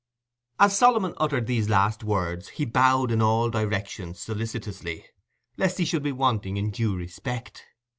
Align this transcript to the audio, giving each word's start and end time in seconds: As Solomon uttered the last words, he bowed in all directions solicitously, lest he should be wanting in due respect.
As 0.59 0.75
Solomon 0.75 1.13
uttered 1.17 1.45
the 1.45 1.63
last 1.67 2.03
words, 2.03 2.47
he 2.49 2.65
bowed 2.65 3.11
in 3.11 3.21
all 3.21 3.51
directions 3.51 4.19
solicitously, 4.19 5.05
lest 5.57 5.77
he 5.77 5.85
should 5.85 6.01
be 6.01 6.11
wanting 6.11 6.57
in 6.57 6.71
due 6.71 6.95
respect. 6.95 7.63